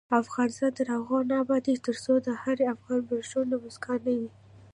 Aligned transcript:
افغانستان 0.21 0.71
تر 0.77 0.87
هغو 0.95 1.17
نه 1.29 1.35
ابادیږي، 1.43 1.83
ترڅو 1.87 2.13
د 2.21 2.27
هر 2.41 2.57
افغان 2.73 2.99
پر 3.07 3.19
شونډو 3.29 3.57
مسکا 3.65 3.93
نه 4.05 4.11
وي. 4.19 4.29